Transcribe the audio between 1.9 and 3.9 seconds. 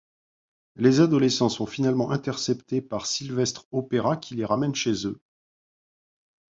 interceptés par Sylvestre